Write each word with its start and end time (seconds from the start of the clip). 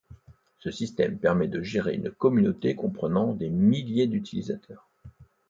Ce 0.57 0.71
système 0.71 1.19
permet 1.19 1.47
de 1.47 1.61
gérer 1.61 1.93
une 1.93 2.09
communauté 2.09 2.73
comprenant 2.75 3.33
des 3.35 3.51
milliers 3.51 4.07
d'utilisateurs. 4.07 4.89